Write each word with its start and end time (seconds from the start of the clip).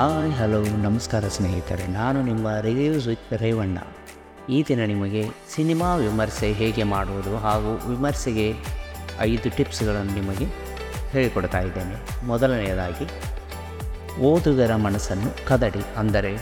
Hi, 0.00 0.32
hello, 0.32 0.62
ನಮಸ್ಕಾರ 0.62 1.24
ಸ್ನೇಹಿತರೆ. 1.28 1.86
ನಾನು 1.86 2.22
ನಿಮ್ಮ 2.22 2.60
ರಿವ್ಯೂಸ್ 2.60 3.06
ವಿತ್ 3.06 3.32
ರೇವಣ್ಣ. 3.32 3.78
ಈ 4.48 4.64
ದಿನ 4.68 4.84
ನಿಮಗೆ 4.84 5.28
ಸಿನಿಮಾ 5.54 5.96
ವಿಮರ್ಶೆ 5.96 6.52
ಹೇಗೆ 6.52 6.82
ಮಾಡುವುದು 6.82 7.36
ಹಾಗೂ 7.36 7.88
ವಿಮರ್ಶೆಗೆ 7.88 8.54
ಐದು 9.20 9.56
ಟಿಪ್ಸ್ಗಳನ್ನು 9.56 10.12
ನಿಮಗೆ 10.12 10.44
ಹೇಳಿಕೊಡ್ತಾ 11.10 11.60
ಇದ್ದೇನೆ. 11.60 12.26
ಮೊದಲನೆಯದಾಗಿ, 12.26 13.06
ಓದುಗರ 14.20 14.74
ಮನಸ್ಸನ್ನು 14.74 15.46
ಕದಡಿ. 15.46 15.98
ಅಂದರೆ, 15.98 16.36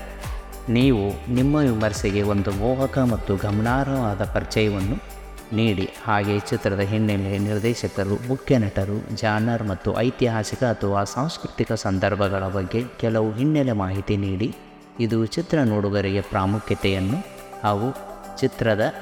ನೀವು 0.69 1.35
ನಿಮ್ಮ 1.35 1.57
ವಿಮರ್ಶೆಗೆ 1.57 2.23
ಒಂದು 2.23 2.51
ಮೋಹಕ 2.51 2.99
ಮತ್ತು 2.99 3.37
ಗಮನಾರ್ಹವಾದ 3.37 4.25
ಪರಿಚಯವನ್ನು 4.25 5.18
ನೀಡಿ. 5.53 5.91
ಹಾಗೆ 6.05 6.41
ಚಿತ್ರದ 6.41 6.81
ಹಿನ್ನೆಲೆ 6.81 7.39
ನಿರ್ದೇಶಕರು, 7.39 8.29
ಮುಖ್ಯ 8.29 8.59
ನಟರು, 8.59 9.17
ಜಾನರ್ 9.17 9.63
ಮತ್ತು 9.63 9.99
ಐತಿಹಾಸಿಕ 9.99 10.65
ಅಥವಾ 10.65 11.05
ಸಾಂಸ್ಕೃತಿಕ 11.05 11.73
ಸಂದರ್ಭಗಳ 11.73 12.49
ಬಗ್ಗೆ 12.49 12.83
ಕೆಲವು 13.01 13.33
ಹಿನ್ನೆಲೆ 13.33 13.73
ಮಾಹಿತಿ 13.73 14.17
ನೀಡಿ. 14.17 14.55
ಇದು 15.01 15.27
ಚಿತ್ರ 15.27 15.59
ನೋಡುಗರಿಗೆ 15.65 16.21
ಪ್ರಾಮುಖ್ಯತೆಯನ್ನು 16.21 17.17
ಹಾಗೂ 17.65 17.95
ಚಿತ್ರದ 18.37 18.93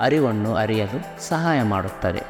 ಅರಿವನ್ನು 0.00 0.54
ಅರಿಯಲು 0.54 1.28
ಸಹಾಯ 1.28 1.62
ಮಾಡುತ್ತದೆ. 1.62 2.22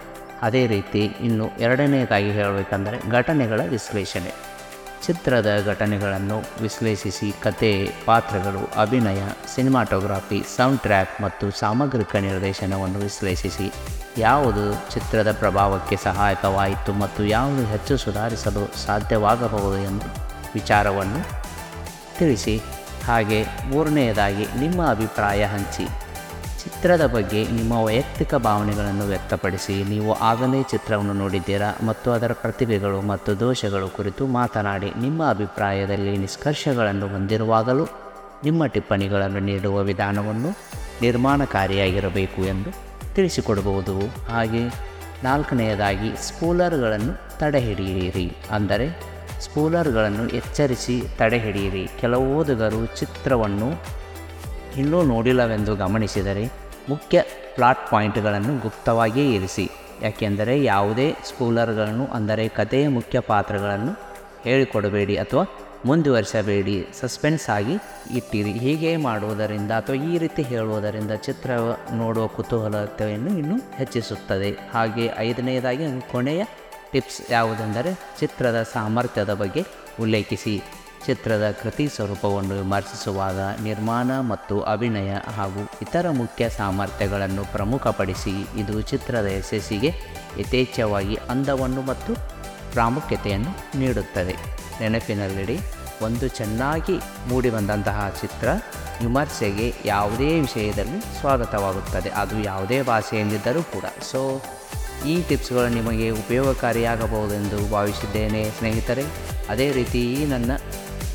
ಅದೇ 0.42 0.66
ರೀತಿ 0.66 1.00
ಇನ್ನು 1.00 1.50
ಎರಡನೆಯದಾಗಿ 1.60 2.30
ಹೇಳಬೇಕಂದರೆ 2.30 3.10
ಘಟನೆಗಳ 3.10 3.60
ವಿಶ್ಲೇಷಣೆ. 3.68 4.57
ಚಿತ್ರದ 5.06 5.64
ಘಟನೆಗಳನ್ನು 5.66 6.62
ವಿಶ್ಲೇಷಿಸಿ 6.62 7.34
ಕತೆ, 7.42 7.92
ಪಾತ್ರಗಳು, 8.06 8.80
ಅಭಿನಯ, 8.80 9.22
ಸಿನಿಮಾಟೋಗ್ರಫಿ, 9.54 10.42
ಸೌಂಡ್ 10.56 10.80
ಟ್ರ್ಯಾಕ್ 10.80 11.20
ಮತ್ತು 11.20 11.50
ಸಾಮಗ್ರಿಕ 11.50 12.16
ನಿರ್ದೇಶನವನ್ನು 12.16 12.98
ವಿಶ್ಲೇಷಿಸಿ. 12.98 13.72
ಯಾವುದು 14.18 14.90
ಚಿತ್ರದ 14.90 15.32
ಪ್ರಭಾವಕ್ಕೆ 15.32 15.96
ಸಹಾಯಕವಾಯಿತು 15.96 16.92
ಮತ್ತು 16.92 17.24
ಯಾವುದು 17.24 17.66
ಹೆಚ್ಚು 17.66 17.96
ಸುಧಾರಿಸಲು 17.96 18.84
ಸಾಧ್ಯವಾಗಬಹುದು 18.84 19.78
ಎಂದು 19.78 20.04
ವಿಚಾರವನ್ನು 20.54 21.22
ತಿಳಿಸಿ. 22.18 22.60
ಹಾಗೆ 23.06 23.44
ಮೂರನೆಯದಾಗಿ 23.44 24.58
ನಿಮ್ಮ 24.58 24.86
ಅಭಿಪ್ರಾಯ 24.90 25.44
ಹಂಚಿ. 25.44 26.07
ಚಿತ್ರದ 26.64 27.06
ಬಗ್ಗೆ 27.06 27.44
ನಿಮ್ಮ 27.52 27.72
ವೈಯಕ್ತಿಕ 27.72 28.34
ಭಾವನೆಗಳನ್ನು 28.34 29.04
ವ್ಯಕ್ತಪಡಿಸಿ, 29.04 29.84
ನೀವು 29.84 30.12
ಆಗಲೇ 30.12 30.62
ಚಿತ್ರವನ್ನು 30.62 31.12
ನೋಡಿದ್ದೀರಾ 31.12 31.78
ಮತ್ತು 31.86 32.10
ಅದರ 32.10 32.32
ಪ್ರತಿಭೆಗಳು 32.32 33.00
ಮತ್ತು 33.00 33.40
ದೋಷಗಳು 33.40 33.88
ಕುರಿತು 33.88 34.26
ಮಾತನಾಡಿ, 34.26 34.92
ನಿಮ್ಮ 35.00 35.30
ಅಭಿಪ್ರಾಯದಲ್ಲಿ 35.30 36.16
ನಿಷ್ಕರ್ಷಗಳನ್ನು 36.16 37.08
ಹೊಂದಿರುವಾಗಲೂ 37.08 37.86
ನಿಮ್ಮ 38.44 38.66
ಟಿಪ್ಪಣಿಗಳನ್ನು 38.66 39.38
ನೀಡುವ 39.40 39.82
ವಿಧಾನವನ್ನು 39.82 40.50
ನಿರ್ಮಾಣಕಾರಿಯಾಗಿರಬೇಕು 41.02 42.44
ಎಂದು 42.44 42.70
ತಿಳಿಸಿಕೊಡಬಹುದು 43.14 43.94
ಹಾಗೆ 44.32 44.62
ನಾಲ್ಕನೆಯದಾಗಿ, 45.24 46.28
ಸ್ಪೂಲರ್ಗಳನ್ನು 46.28 47.38
ತಡೆಹಿಡಿಯಿರಿ. 47.38 48.36
ಅಂದರೆ, 48.50 48.88
ಸ್ಪೂಲರ್ಗಳನ್ನು 49.40 50.28
ಎಚ್ಚರಿಸಿ 50.28 51.02
ತಡೆಹಿಡಿಯಿರಿ. 51.18 51.88
ಕೆಲವು 52.00 52.36
ಓದುಗರು 52.36 52.86
ಚಿತ್ರವನ್ನು 52.86 53.98
ಇನ್ನೂ 54.76 55.02
ನೋಡಿಲ್ಲವೆಂದು 55.02 55.76
ಗಮನಿಸಿದರೆ 55.76 56.44
ಮುಖ್ಯ 56.88 57.22
ಪ್ಲಾಟ್ 57.54 57.90
ಪಾಯಿಂಟ್ಗಳನ್ನು 57.90 58.52
ಗುಪ್ತವಾಗಿಯೇ 58.58 59.34
ಇರಿಸಿ, 59.34 59.70
ಯಾಕೆಂದರೆ 60.02 60.62
ಯಾವುದೇ 60.62 61.16
ಸ್ಕೂಲರ್ಗಳನ್ನು 61.28 62.06
ಅಂದರೆ 62.06 62.48
ಕಥೆಯ 62.48 62.88
ಮುಖ್ಯ 62.88 63.20
ಪಾತ್ರಗಳನ್ನು 63.20 63.92
ಹೇಳಿಕೊಡಬೇಡಿ 64.44 65.16
ಅಥವಾ 65.16 65.44
ಮುಂದುವರಿಸಬೇಡಿ, 65.86 66.88
ಸಸ್ಪೆನ್ಸ್ 67.00 67.50
ಆಗಿ 67.50 67.74
ಇಟ್ಟಿರಿ. 68.16 68.52
ಹೀಗೆ 68.52 68.96
ಮಾಡುವುದರಿಂದ 68.96 69.70
ಅಥವಾ 69.70 69.96
ಈ 69.96 70.18
ರೀತಿ 70.18 70.42
ಹೇಳುವುದರಿಂದ 70.42 71.12
ಚಿತ್ರ 71.26 71.50
ನೋಡುವ 71.92 72.26
ಕುತೂಹಲತೆಯನ್ನು 72.26 73.38
ಇನ್ನೂ 73.38 73.56
ಹೆಚ್ಚಿಸುತ್ತದೆ. 73.76 74.50
ಹಾಗೆ 74.50 75.10
ಐದನೆಯದಾಗಿ 75.18 75.86
ಕೊನೆಯ 76.12 76.44
ಟಿಪ್ಸ್ 76.92 77.30
ಯಾವುದೆಂದರೆ 77.30 77.92
ಚಿತ್ರದ 78.20 78.62
ಸಾಮರ್ಥ್ಯದ 78.62 79.34
ಬಗ್ಗೆ 79.34 79.64
ಉಲ್ಲೇಖಿಸಿ. 80.00 80.62
ಚಿತ್ರದ 81.06 81.50
ಕೃತಿ 81.62 81.88
ಸ್ವರೂಪವನ್ನು 81.88 82.54
ವಿಮರ್ಶಿಸುವಾಗ 82.54 83.38
ನಿರ್ಮಾಣ 83.62 84.20
ಮತ್ತು 84.20 84.60
ಅಭಿನಯ 84.60 85.14
ಹಾಗೂ 85.36 85.62
ಇತರ 85.82 86.10
ಮುಖ್ಯ 86.10 86.48
ಸಾಮರ್ಥ್ಯಗಳನ್ನು 86.48 87.44
ಪ್ರಮುಖಪಡಿಸಿ 87.44 88.34
ಇದು 88.60 88.80
ಚಿತ್ರದ 88.80 89.26
ಯಶಸ್ಸಿಗೆ 89.26 89.90
ಯಥೇಚ್ಛವಾಗಿ 90.38 91.14
ಅಂದವನ್ನು 91.14 91.82
ಮತ್ತು 91.82 92.14
ಪ್ರಾಮುಖ್ಯತೆಯನ್ನು 92.72 93.78
ನೀಡುತ್ತದೆ. 93.78 94.34
ನೆನಪಿನಲ್ಲಿಡಿ, 94.80 95.58
ಒಂದು 96.02 96.28
ಚೆನ್ನಾಗಿ 96.28 96.96
ಮೂಡಿಬಂದಂತಹ 97.28 98.14
ಚಿತ್ರ 98.20 98.48
ವಿಮರ್ಶೆಗೆ 99.00 99.74
ಯಾವುದೇ 99.84 100.40
ವಿಷಯದಲ್ಲಿ 100.40 101.20
ಸ್ವಾಗತವಾಗುತ್ತದೆ. 101.20 102.10
ಅದು 102.10 102.42
ಯಾವುದೇ 102.42 102.82
ಭಾಷೆಯಲ್ಲಿದ್ದರೂ 102.82 103.62
ಕೂಡ. 103.62 103.84
ಸೊ 104.02 104.40
ಈ 105.06 105.22
ಟಿಪ್ಸ್ಗಳು 105.22 105.68
ನಿಮಗೆ 105.68 106.10
ಉಪಯೋಗಕಾರಿಯಾಗಬಹುದೆಂದು 106.10 107.70
ಭಾವಿಸಿದ್ದೇನೆ 107.70 108.50
ಸ್ನೇಹಿತರೆ. 108.58 109.04
ಅದೇ 109.48 109.72
ರೀತಿ 109.72 110.12
ಈ 110.12 110.24
ನನ್ನ 110.24 110.50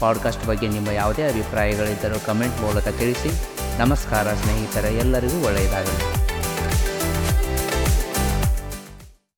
ಪಾಡ್ಕಾಸ್ಟ್ 0.03 0.45
ಬಗ್ಗೆ 0.45 0.67
ನಿಮ್ಮ 0.67 0.89
ಯಾವುದೇ 0.91 1.23
ಅಭಿಪ್ರಾಯಗಳಿದ್ದರೂ 1.27 2.19
ಕಮೆಂಟ್ 2.25 2.61
ಮೂಲಕ 2.61 2.87
ತಿಳಿಸಿ. 2.87 3.31
ನಮಸ್ಕಾರ 3.79 4.33
ಸ್ನೇಹಿತರೆ 4.33 4.95
ಎಲ್ಲರಿಗೂ 4.95 5.45
ಒಳ್ಳೆಯದಾಗಲಿ. 5.45 6.22